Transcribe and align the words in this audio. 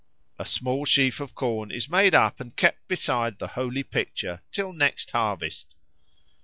A 0.39 0.47
small 0.47 0.83
sheaf 0.83 1.19
of 1.19 1.35
corn 1.35 1.69
is 1.69 1.87
made 1.87 2.15
up 2.15 2.39
and 2.39 2.55
kept 2.57 2.87
beside 2.87 3.37
the 3.37 3.49
holy 3.49 3.83
picture 3.83 4.41
till 4.51 4.73
next 4.73 5.11
harvest. 5.11 5.75